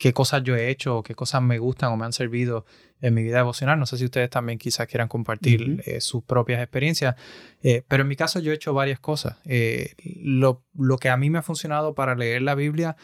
[0.00, 2.64] qué cosas yo he hecho o qué cosas me gustan o me han servido
[3.02, 3.78] en mi vida devocional.
[3.78, 7.16] No sé si ustedes también quizás quieran compartir eh, sus propias experiencias,
[7.62, 9.36] eh, pero en mi caso yo he hecho varias cosas.
[9.44, 9.92] Eh,
[10.24, 12.96] lo, lo, que a mí me ha funcionado para leer la Biblia,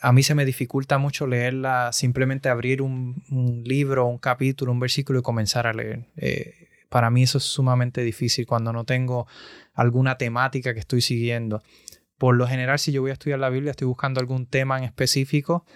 [0.00, 3.22] a mí se me dificulta mucho leerla, simplemente abrir un,
[3.64, 6.06] libro, un capítulo, un versículo y comenzar a leer.
[6.16, 9.26] Eh, para mí eso es sumamente difícil cuando no tengo
[9.74, 11.62] alguna temática que estoy siguiendo.
[12.16, 14.84] Por lo general, si yo voy a estudiar la Biblia, estoy buscando algún tema en
[14.84, 15.66] específico.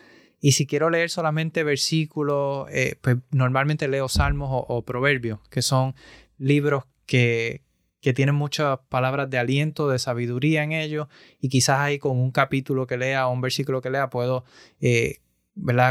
[0.40, 5.94] Y si quiero leer solamente versículos, eh, pues normalmente leo salmos o proverbios, que son
[6.38, 7.62] libros que,
[8.00, 12.30] que tienen muchas palabras de aliento, de sabiduría en ellos, y quizás ahí con un
[12.30, 14.44] capítulo que lea o un versículo que lea puedo
[14.80, 15.18] eh,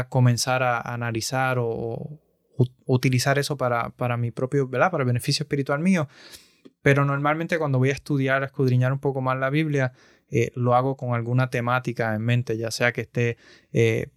[0.08, 2.18] comenzar a, analizar o,
[2.84, 6.08] utilizar eso para, para mi propio, para beneficio espiritual mío.
[6.82, 9.92] Pero normalmente cuando voy a estudiar, a escudriñar un poco más la Biblia,
[10.30, 13.38] eh, lo hago con alguna temática en mente, ya sea que esté
[13.72, 14.08] eh,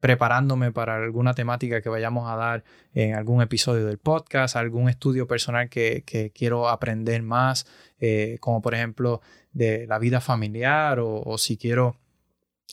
[0.00, 5.28] preparándome para alguna temática que vayamos a dar en algún episodio del podcast, algún estudio
[5.28, 7.66] personal que, quiero aprender más,
[8.00, 9.20] eh, como por ejemplo
[9.52, 11.96] de la vida familiar o, si quiero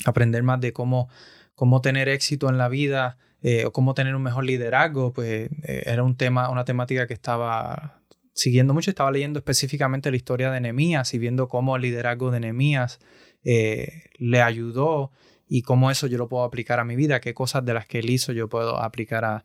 [0.06, 1.10] aprender más de cómo,
[1.54, 5.84] cómo tener éxito en la vida eh, o cómo tener un mejor liderazgo, pues eh,
[5.86, 8.02] era un tema, una temática que estaba
[8.34, 12.40] siguiendo mucho, estaba leyendo específicamente la historia de Nehemías y viendo cómo el liderazgo de
[12.40, 13.00] Nehemías
[13.44, 15.12] le ayudó
[15.48, 18.00] y cómo eso yo lo puedo aplicar a mi vida, qué cosas de las que
[18.00, 19.44] él hizo yo puedo aplicar a,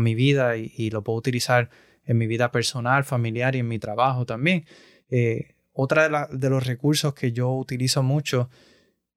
[0.00, 1.68] mi vida y, lo puedo utilizar
[2.04, 4.64] en mi vida personal, familiar y en mi trabajo también.
[5.08, 8.50] Eh, otra de, los recursos que yo utilizo mucho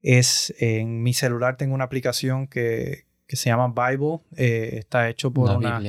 [0.01, 5.57] es en mi celular tengo una aplicación que, se llama Bible, eh, está hecho por
[5.57, 5.81] una,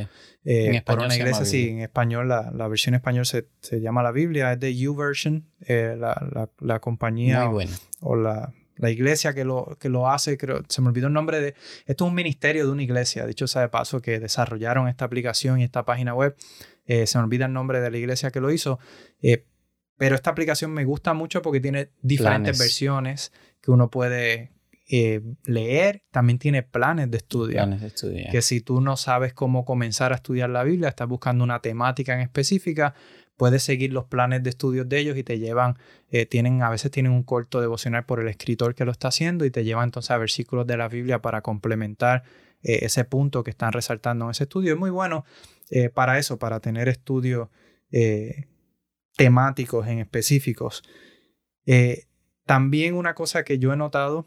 [0.45, 3.47] eh, por una iglesia, sí, en español, la, versión en español se,
[3.81, 7.51] llama la Biblia, es de YouVersion, la, la, compañía
[8.01, 11.41] o la la iglesia que lo, que lo hace, creo, se me olvidó el nombre
[11.41, 11.55] de...
[11.87, 15.61] Esto es un ministerio de una iglesia, dicho sea de paso, que desarrollaron esta aplicación
[15.61, 16.37] y esta página web.
[16.87, 18.79] Eh, se me olvida el nombre de la iglesia que lo hizo.
[19.23, 19.47] Eh,
[19.97, 24.53] pero esta aplicación me gusta mucho porque tiene diferentes versiones que uno puede
[24.91, 26.03] eh, leer.
[26.11, 27.55] También tiene planes de estudio.
[27.55, 28.27] Planes de estudio.
[28.31, 32.15] Que si tú no sabes cómo comenzar a estudiar la Biblia, estás buscando una temática
[32.15, 32.95] en específica,
[33.37, 35.77] puedes seguir los planes de estudios de ellos y te llevan,
[36.09, 39.45] eh, tienen, a veces tienen un corto devocional por el escritor que lo está haciendo
[39.45, 42.23] y te llevan entonces a versículos de la Biblia para complementar
[42.63, 44.75] eh, ese punto que están resaltando en ese estudio.
[44.75, 45.25] Es muy bueno
[45.71, 47.49] eh, para eso, para tener estudios
[49.17, 50.83] temáticos en específicos.
[52.45, 54.27] también una cosa que yo he notado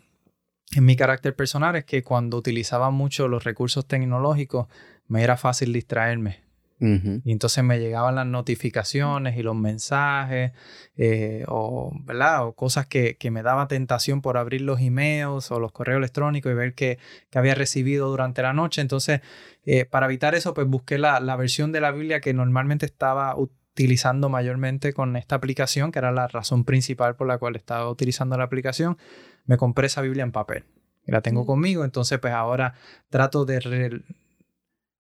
[0.74, 4.68] en mi carácter personal es que cuando utilizaba mucho los recursos tecnológicos
[5.08, 6.47] me era fácil distraerme.
[6.80, 10.52] Y entonces me llegaban las notificaciones y los mensajes
[10.96, 12.46] eh, o, ¿verdad?
[12.46, 16.56] o cosas que, me daba tentación por abrir los emails o los correos electrónicos y
[16.56, 17.00] ver que,
[17.34, 18.82] había recibido durante la noche.
[18.82, 19.22] Entonces,
[19.66, 24.30] eh, para evitar eso, pues busqué la, versión de la Biblia que normalmente estaba utilizando
[24.30, 28.44] mayormente con esta aplicación, que era la razón principal por la cual estaba utilizando la
[28.44, 28.98] aplicación.
[29.46, 30.66] Me compré esa Biblia en papel
[31.06, 31.86] y la tengo conmigo.
[31.86, 32.74] Entonces, pues ahora
[33.10, 34.02] trato de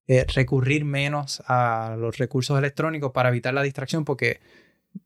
[0.07, 4.39] eh, recurrir menos a los recursos electrónicos para evitar la distracción, porque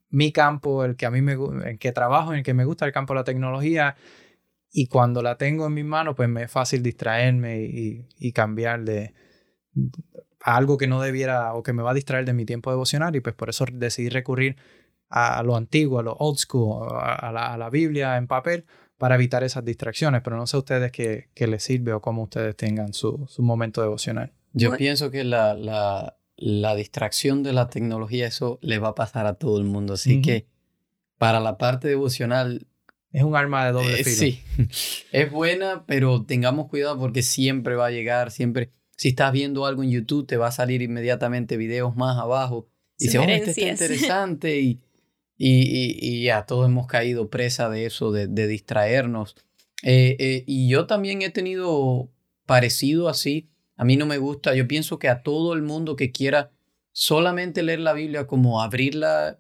[0.10, 1.38] mi campo, el que a mí me
[1.80, 3.96] que trabajo, en el que me gusta el campo de la tecnología,
[4.72, 9.14] y cuando la tengo en mis manos, pues me es fácil distraerme y, cambiar de,
[10.42, 13.22] algo que no debiera o que me va a distraer de mi tiempo devocional, y
[13.22, 14.58] pues por eso decidí recurrir
[15.10, 18.66] a lo antiguo, a lo old school, a la, a la Biblia en papel,
[18.98, 22.24] para evitar esas distracciones, pero no sé a ustedes qué, qué les sirve o cómo
[22.24, 24.32] ustedes tengan su, su momento devocional.
[24.54, 29.26] Yo pienso que la, la, la, distracción de la tecnología, eso le va a pasar
[29.26, 29.94] a todo el mundo.
[29.94, 30.46] Así que
[31.18, 32.68] para la parte devocional...
[33.12, 34.16] Es un arma de doble eh, filo.
[34.16, 34.42] Sí,
[35.12, 38.72] es buena, pero tengamos cuidado porque siempre va a llegar, siempre...
[38.96, 42.68] Si estás viendo algo en YouTube, te va a salir inmediatamente videos más abajo.
[43.00, 44.80] Y se oh, este está interesante y,
[45.38, 49.36] y, y, ya todos hemos caído presa de eso, de, de distraernos.
[49.84, 52.12] Eh, eh, y yo también he tenido
[52.46, 56.12] parecido así a mí no me gusta, yo pienso que a todo el mundo que
[56.12, 56.52] quiera
[56.92, 59.40] solamente leer la Biblia como abrirla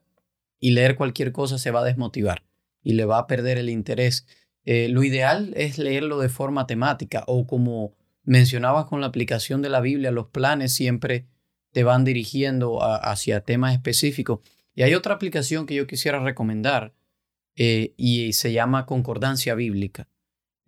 [0.59, 2.43] y leer cualquier cosa se va a desmotivar
[2.83, 4.25] y le va a perder el interés.
[4.63, 9.69] Eh, lo ideal es leerlo de forma temática o como mencionabas con la aplicación de
[9.69, 11.27] la Biblia, los planes siempre
[11.71, 14.39] te van dirigiendo hacia temas específicos.
[14.75, 16.93] Y hay otra aplicación que yo quisiera recomendar
[17.55, 20.07] eh, y se llama Concordancia Bíblica.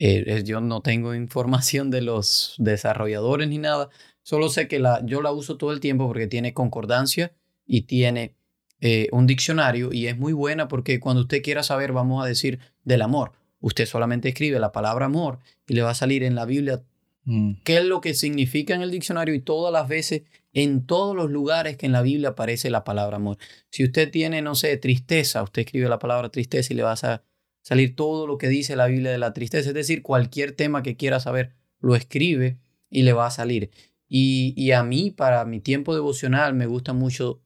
[0.06, 3.90] Eh, yo no tengo información de los desarrolladores ni nada.
[4.22, 7.34] Solo sé que la, yo la uso todo el tiempo porque tiene concordancia
[7.66, 8.36] y tiene
[8.82, 12.60] eh, un diccionario y es muy buena porque cuando usted quiera saber, vamos a decir,
[12.84, 16.44] del amor, usted solamente escribe la palabra amor y le va a salir en la
[16.44, 16.84] Biblia
[17.24, 17.62] mm.
[17.64, 21.32] qué es lo que significa en el diccionario y todas las veces, en todos los
[21.32, 23.38] lugares que en la Biblia aparece la palabra amor.
[23.70, 27.24] Si usted tiene, no sé, tristeza, usted escribe la palabra tristeza y le va a
[27.64, 29.70] salir todo lo que dice la Biblia de la tristeza.
[29.70, 33.72] Es decir, cualquier tema que quiera saber, lo escribe y le va a salir.
[34.08, 37.42] Y, y a mí, para mi tiempo devocional, me gusta mucho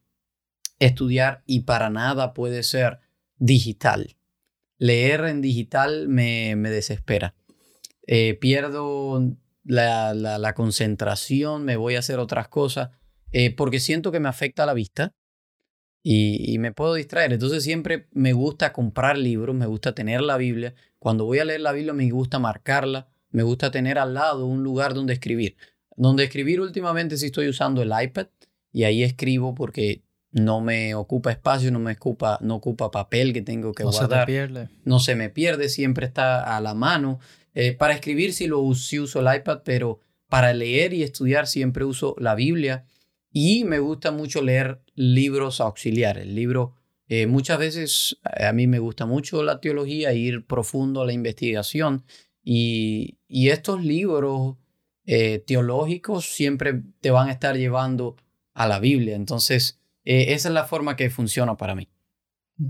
[0.80, 3.00] estudiar y para nada puede ser
[3.38, 4.18] digital.
[4.78, 7.36] Leer en digital me, me desespera.
[8.06, 12.92] Eh, pierdo la, la, concentración, me voy a hacer otras cosas,
[13.32, 15.14] eh, porque siento que me afecta la vista
[16.10, 17.34] y, y, me puedo distraer.
[17.34, 20.74] Entonces siempre me gusta comprar libros, me gusta tener la Biblia.
[21.00, 24.64] Cuando voy a leer la Biblia me gusta marcarla, me gusta tener al lado un
[24.64, 25.58] lugar donde escribir.
[25.98, 28.28] Donde escribir últimamente sí estoy usando el iPad
[28.72, 33.42] y ahí escribo porque no me ocupa espacio, no me ocupa, no ocupa papel que
[33.42, 34.22] tengo que no guardar.
[34.22, 34.70] Se te pierde.
[34.86, 37.20] No se me pierde, siempre está a la mano.
[37.54, 41.84] Eh, para escribir sí, lo, sí uso el iPad, pero para leer y estudiar siempre
[41.84, 42.86] uso la Biblia.
[43.40, 46.24] Y me gusta mucho leer libros auxiliares.
[46.24, 46.74] El libro,
[47.08, 52.04] eh, muchas veces a mí me gusta mucho la teología, ir profundo a la investigación.
[52.44, 54.56] Y, y estos libros
[55.06, 58.16] eh, teológicos siempre te van a estar llevando
[58.56, 59.16] a la Biblia.
[59.16, 61.88] Entonces, eh, esa es la forma que funciona para mí.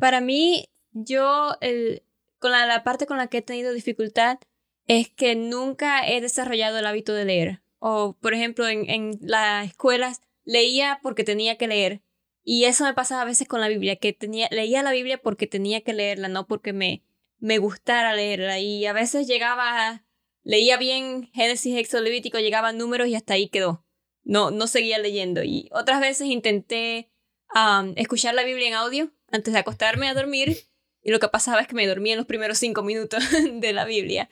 [0.02, 2.04] Para mí, yo, el,
[2.40, 4.38] con la, la, parte con la que he tenido dificultad
[4.86, 7.62] es que nunca he desarrollado el hábito de leer.
[7.80, 12.02] O, por ejemplo, en, en las escuelas leía porque tenía que leer.
[12.44, 15.46] Y eso me pasaba a veces con la Biblia, que tenía, leía la Biblia porque
[15.46, 17.04] tenía que leerla, no porque me,
[17.40, 18.60] me gustara leerla.
[18.60, 20.06] Y a veces llegaba,
[20.44, 23.86] leía bien Génesis, Éxodo, Levítico, llegaba números y hasta ahí quedó.
[24.24, 25.44] No, no seguía leyendo.
[25.44, 27.12] Y otras veces intenté
[27.54, 30.58] um, escuchar la Biblia en audio antes de acostarme a dormir
[31.02, 33.86] y lo que pasaba es que me dormía en los primeros cinco minutos de la
[33.86, 34.30] Biblia.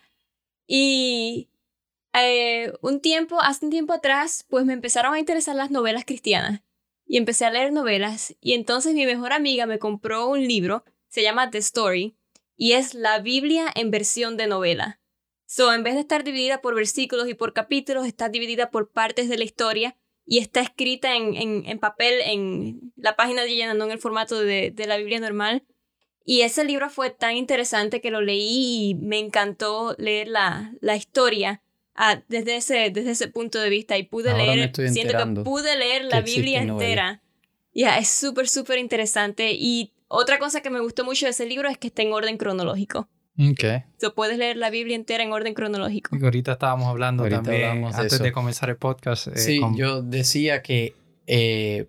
[0.67, 1.49] Y
[2.23, 6.61] eh, un tiempo, hace un tiempo atrás, pues me empezaron a interesar las novelas cristianas
[7.05, 11.23] y empecé a leer novelas y entonces mi mejor amiga me compró un libro, se
[11.23, 12.15] llama The Story
[12.55, 14.99] y es la Biblia en versión de novela.
[15.45, 19.29] So, en vez de estar dividida por versículos y por capítulos, está dividida por partes
[19.29, 23.91] de la historia y está escrita en, en, papel en la página de no en
[23.91, 25.63] el formato de, de, la Biblia normal.
[26.25, 30.95] Y ese libro fue tan interesante que lo leí y me encantó leer la, la
[30.95, 31.61] historia
[31.95, 33.97] ah, desde, ese, desde ese punto de vista.
[33.97, 37.21] Y pude Ahora leer, me estoy siento que pude leer la Biblia entera.
[37.73, 39.51] Ya, es súper, súper interesante.
[39.53, 42.37] Y otra cosa que me gustó mucho de ese libro es que está en orden
[42.37, 43.09] cronológico.
[43.37, 43.83] Ok.
[43.99, 46.15] So, puedes leer la Biblia entera en orden cronológico.
[46.15, 48.23] Y ahorita estábamos hablando Ahorita también, hablamos de antes eso.
[48.23, 49.27] de comenzar el podcast.
[49.27, 50.95] eh, Sí, con- yo decía que
[51.27, 51.87] eh,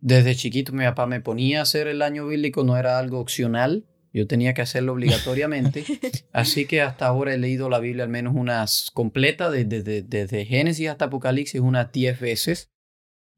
[0.00, 3.84] desde chiquito mi papá me ponía a hacer el año bíblico, no era algo opcional,
[4.12, 5.84] yo tenía que hacerlo obligatoriamente.
[6.32, 10.44] Así que hasta ahora he leído la Biblia al menos unas completas, desde, desde, desde
[10.46, 12.70] Génesis hasta Apocalipsis, unas 10 veces.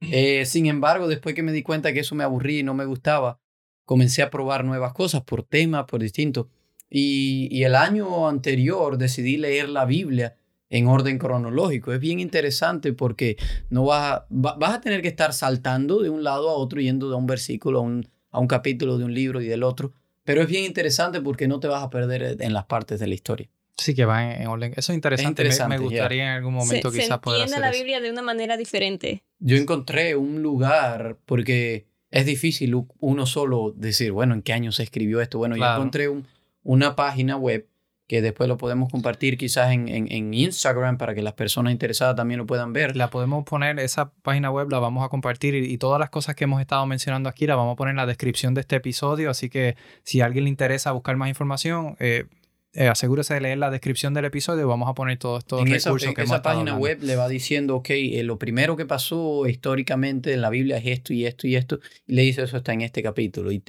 [0.01, 2.87] Eh, sin embargo, después que me di cuenta que eso me aburría y no me
[2.87, 3.41] gustaba,
[3.85, 6.47] comencé a probar nuevas cosas por temas, por distintos.
[6.89, 10.37] Y, y el año anterior decidí leer la Biblia
[10.71, 11.93] en orden cronológico.
[11.93, 13.37] Es bien interesante porque
[13.69, 16.81] no vas a, va- vas a tener que estar saltando de un lado a otro,
[16.81, 19.93] yendo de un versículo a un, a un capítulo de un libro y del otro.
[20.31, 23.15] Pero es bien interesante porque no te vas a perder en las partes de la
[23.15, 23.49] historia.
[23.77, 24.73] Sí, que va en, en orden.
[24.77, 25.43] Eso es interesante.
[25.43, 25.89] Me- interesante, me, ya.
[25.89, 27.79] gustaría en algún Se, momento se quizás poder entiende hacer la eso.
[27.85, 29.23] Biblia de una manera diferente.
[29.39, 34.83] Yo encontré un lugar porque es difícil uno solo decir, bueno, ¿en qué año se
[34.83, 35.39] escribió esto?
[35.39, 35.77] Bueno, yo Claro.
[35.81, 36.27] encontré un-
[36.63, 37.67] una página web
[38.11, 42.17] que después lo podemos compartir quizás en, en, en Instagram para que las personas interesadas
[42.17, 42.97] también lo puedan ver.
[42.97, 46.35] La podemos poner, esa página web la vamos a compartir y, y todas las cosas
[46.35, 49.31] que hemos estado mencionando aquí la vamos a poner en la descripción de este episodio.
[49.31, 52.25] Así que si a alguien le interesa buscar más información, eh,
[52.73, 54.67] eh, asegúrese de leer la descripción del episodio.
[54.67, 56.83] Vamos a poner todos estos en esa, recursos en que hemos esa página hablando.
[56.83, 60.87] web le va diciendo, ok, eh, lo primero que pasó históricamente en la Biblia es
[60.87, 63.53] esto y esto y esto, y le dice eso está en este capítulo.
[63.53, 63.63] Y,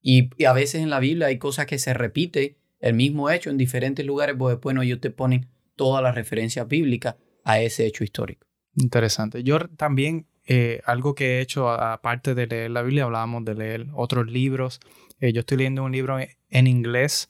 [0.00, 3.50] y, y a veces en la Biblia hay cosas que se repite el mismo hecho
[3.50, 7.86] en diferentes lugares, pues después no, ellos te ponen todas las referencias bíblicas a ese
[7.86, 8.46] hecho histórico.
[8.74, 9.42] Interesante.
[9.42, 13.86] Yo también, eh, algo que he hecho, aparte de leer la Biblia, hablábamos de leer
[13.94, 14.80] otros libros.
[15.20, 17.28] Eh, yo estoy leyendo un libro en inglés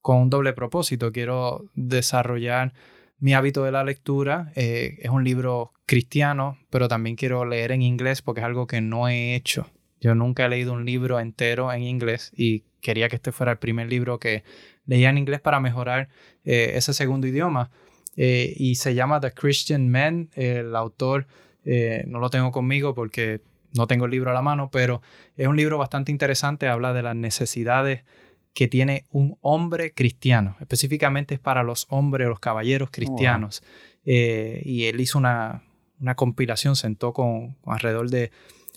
[0.00, 1.12] con un doble propósito.
[1.12, 2.74] Quiero desarrollar
[3.18, 4.52] mi hábito de la lectura.
[4.54, 8.80] Eh, es un libro cristiano, pero también quiero leer en inglés porque es algo que
[8.80, 9.66] no he hecho.
[10.00, 13.58] Yo nunca he leído un libro entero en inglés y quería que este fuera el
[13.58, 14.44] primer libro que
[14.86, 16.08] leía en inglés para mejorar
[16.44, 17.70] eh, ese segundo idioma.
[18.16, 20.30] Eh, y se llama The Christian Man.
[20.34, 21.26] El autor
[21.64, 23.40] eh, no lo tengo conmigo porque
[23.76, 25.02] no tengo el libro a la mano, pero
[25.36, 26.68] es un libro bastante interesante.
[26.68, 28.04] Habla de las necesidades
[28.52, 30.56] que tiene un hombre cristiano.
[30.60, 33.64] Específicamente es para los hombres, los caballeros cristianos.
[34.04, 35.64] Eh, y él hizo una,
[35.98, 38.30] una compilación, sentó con, con alrededor de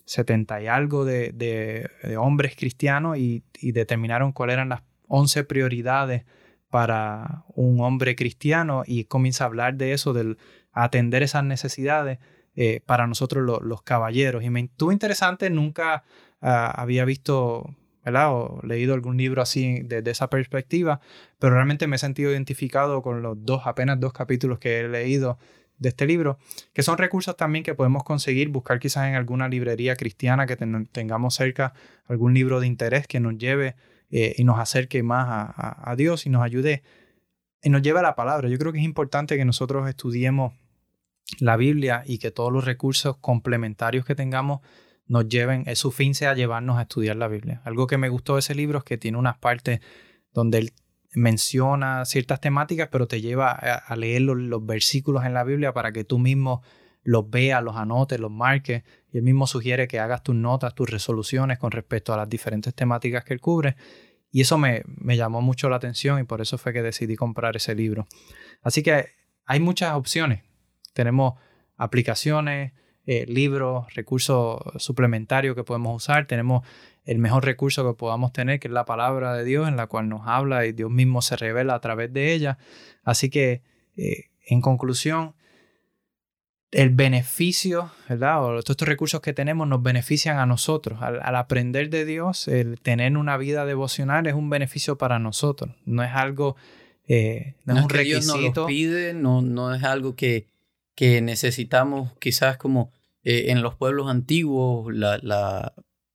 [0.06, 5.44] 70 y algo de, de- de hombres cristianos y, y determinaron cuáles eran las 11
[5.44, 6.26] prioridades
[6.70, 10.38] para un hombre cristiano y comienza a hablar de eso, del
[10.74, 12.20] atender esas necesidades
[12.56, 14.44] eh, para nosotros los caballeros.
[14.44, 16.04] Y me estuvo interesante, nunca
[16.42, 17.76] ah, había visto
[18.10, 21.02] o leído algún libro así desde esa perspectiva,
[21.40, 25.38] pero realmente me he sentido identificado con los dos, apenas dos capítulos que he leído
[25.78, 26.40] de este libro,
[26.74, 31.36] que son recursos también que podemos conseguir, buscar quizás en alguna librería cristiana que tengamos
[31.36, 31.74] cerca,
[32.06, 33.76] algún libro de interés que nos lleve
[34.10, 36.84] eh, y nos acerque más a, Dios y nos ayude
[37.62, 38.50] y nos lleve a la palabra.
[38.50, 40.54] Yo creo que es importante que nosotros estudiemos
[41.40, 44.62] la Biblia y que todos los recursos complementarios que tengamos
[45.08, 47.62] nos lleven, es su fin sea llevarnos a estudiar la Biblia.
[47.66, 49.80] Algo que me gustó de ese libro es que tiene unas partes
[50.34, 50.74] donde él
[51.14, 56.04] menciona ciertas temáticas, pero te lleva a, leer los, versículos en la Biblia para que
[56.04, 56.62] tú mismo
[57.04, 58.84] los veas, los anotes, los marques.
[59.18, 62.76] Y él mismo sugiere que hagas tus notas, tus resoluciones con respecto a las diferentes
[62.76, 63.76] temáticas que él cubre.
[64.30, 64.84] Y eso me,
[65.16, 68.06] llamó mucho la atención y por eso fue que decidí comprar ese libro.
[68.62, 69.08] Así que
[69.48, 70.44] hay muchas opciones.
[70.94, 71.34] Tenemos
[71.78, 72.74] aplicaciones,
[73.08, 76.28] eh, libros, recursos suplementarios que podemos usar.
[76.28, 76.64] Tenemos
[77.04, 80.10] el mejor recurso que podamos tener, que es la palabra de Dios, en la cual
[80.10, 82.60] nos habla y Dios mismo se revela a través de ella.
[83.04, 83.64] Así que,
[83.96, 85.34] eh, en conclusión,
[86.72, 88.44] el beneficio, ¿verdad?
[88.44, 91.02] O todos estos recursos que tenemos nos benefician a nosotros.
[91.02, 95.74] Al, aprender de Dios, el tener una vida devocional es un beneficio para nosotros.
[95.86, 96.58] No es algo,
[97.08, 98.38] eh, no, es un requisito.
[98.38, 100.48] Dios nos lo pide, no, no es algo que,
[100.96, 102.92] que necesitamos quizás como
[103.24, 104.94] eh, en los pueblos antiguos,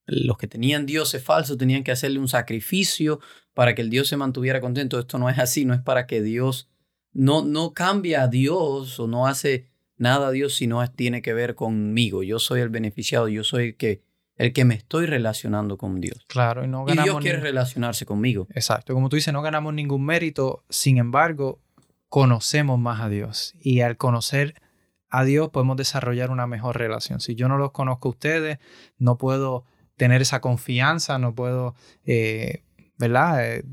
[0.06, 3.20] los que tenían dioses falsos tenían que hacerle un sacrificio
[3.54, 4.98] para que el Dios se mantuviera contento.
[4.98, 6.68] Esto no es así, no es para que Dios
[7.12, 9.71] no, no cambia a Dios o no hace
[10.02, 12.22] nada a Dios, sino tiene que ver conmigo.
[12.22, 14.02] Yo soy el beneficiado, yo soy el que,
[14.36, 16.24] el que me estoy relacionando con Dios.
[16.26, 17.06] Claro, y no ganamos.
[17.06, 18.48] Y Dios quiere relacionarse conmigo.
[18.50, 21.60] Exacto, como tú dices, no ganamos ningún mérito, sin embargo,
[22.08, 23.54] conocemos más a Dios.
[23.60, 24.60] Y al conocer
[25.08, 27.20] a Dios podemos desarrollar una mejor relación.
[27.20, 28.58] Si yo no los conozco a ustedes,
[28.98, 29.64] no puedo
[29.96, 32.64] tener esa confianza, no puedo, eh,
[32.98, 33.46] ¿verdad?
[33.46, 33.64] Eh,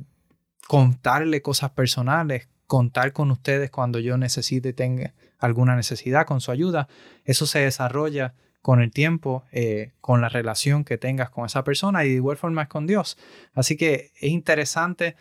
[0.67, 6.87] contarle cosas personales, contar con ustedes cuando yo necesite, tenga alguna necesidad con su ayuda.
[7.25, 12.05] Eso se desarrolla con el tiempo, eh, con la relación que tengas con esa persona
[12.05, 13.17] y de igual forma es con Dios.
[13.53, 15.15] Así que es interesante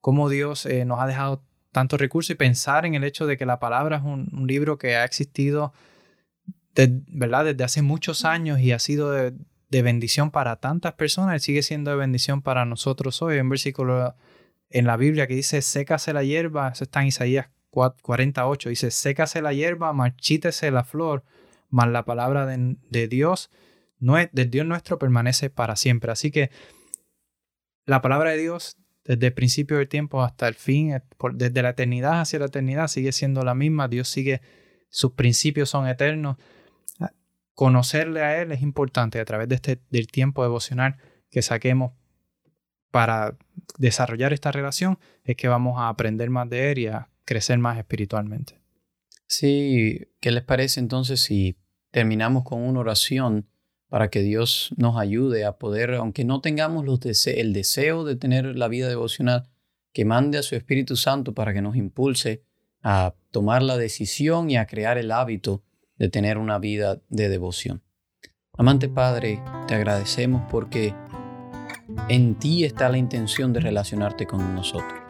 [0.00, 1.42] cómo Dios nos ha dejado
[1.72, 4.96] tantos recursos y pensar en el hecho de que la palabra es un, libro que
[4.96, 5.72] ha existido
[6.74, 7.46] ¿verdad?
[7.46, 9.32] desde hace muchos años y ha sido de,
[9.82, 13.34] bendición para tantas personas, y sigue siendo de bendición para nosotros hoy.
[13.34, 14.14] Hay un versículo
[14.68, 19.42] en la Biblia que dice, sécase la hierba, eso está en Isaías 48, dice, sécase
[19.42, 21.24] la hierba, marchítese la flor,
[21.70, 23.50] mas la palabra de, de Dios,
[23.98, 26.12] no es, del Dios nuestro permanece para siempre.
[26.12, 26.50] Así que
[27.86, 31.02] la palabra de Dios desde el principio del tiempo hasta el fin, eh,
[31.34, 33.88] desde la eternidad hacia la eternidad, sigue siendo la misma.
[33.88, 34.40] Dios sigue,
[34.88, 36.36] sus principios son eternos.
[37.00, 37.12] Ah,
[37.54, 40.98] conocerle a Él es importante a través de este, del tiempo devocional
[41.30, 41.92] que saquemos
[42.90, 43.36] para
[43.78, 47.78] desarrollar esta relación, es que vamos a aprender más de Él y a crecer más
[47.78, 48.60] espiritualmente.
[49.26, 51.56] Sí, ¿qué les parece entonces si
[51.90, 53.46] terminamos con una oración?
[53.92, 56.86] para que Dios nos ayude a poder, aunque no tengamos
[57.26, 59.50] el deseo de tener la vida devocional,
[59.92, 62.42] que mande a su Espíritu Santo para que nos impulse
[62.82, 65.62] a tomar la decisión y a crear el hábito
[65.98, 67.82] de tener una vida de devoción.
[68.56, 70.94] Amante Padre, te agradecemos porque
[72.08, 75.00] en ti está la intención de relacionarte con nosotros.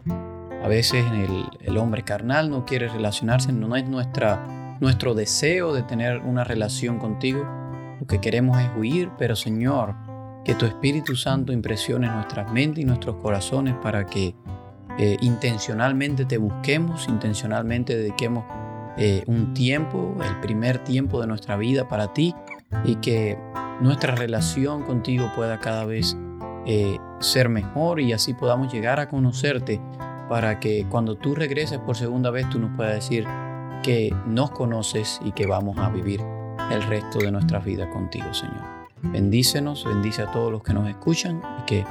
[0.63, 5.83] A veces el, el hombre carnal no quiere relacionarse, no es nuestra, nuestro deseo de
[5.83, 7.45] tener una relación contigo,
[8.01, 9.95] lo que queremos es huir, pero Señor,
[10.45, 14.35] que tu Espíritu Santo impresione nuestras mentes y nuestros corazones para que
[14.99, 18.45] eh, intencionalmente te busquemos, intencionalmente dediquemos
[18.99, 22.35] eh, un tiempo, el primer tiempo de nuestra vida para ti
[22.85, 23.39] y que
[23.81, 26.17] nuestra relación contigo pueda cada vez
[26.67, 29.81] eh, ser mejor y así podamos llegar a conocerte
[30.33, 33.27] para que cuando tú regreses por segunda vez tú nos puedas decir
[33.83, 36.23] que nos conoces y que vamos a vivir
[36.71, 38.63] el resto de nuestras vidas contigo, Señor.
[39.03, 41.85] Bendícenos, bendice a todos los que nos escuchan y que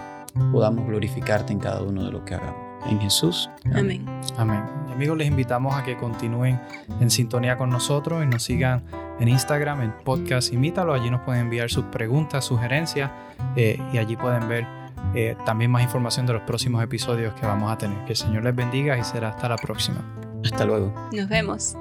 [0.51, 2.81] podamos glorificarte en cada uno de lo que hagamos.
[2.87, 3.47] En Jesús.
[3.75, 4.07] Amén.
[4.37, 4.63] Amén.
[4.91, 6.59] amigos, les invitamos a que continúen
[6.99, 8.81] en sintonía con nosotros y nos sigan
[9.19, 10.95] en Instagram, en podcast Imítalo.
[10.95, 13.11] Allí nos pueden enviar sus preguntas, sugerencias
[13.55, 14.80] eh, y allí pueden ver
[15.13, 18.05] eh, también más información de los próximos episodios que vamos a tener.
[18.05, 20.03] Que el Señor les bendiga y será hasta la próxima.
[20.43, 20.93] Hasta luego.
[21.11, 21.75] Nos vemos.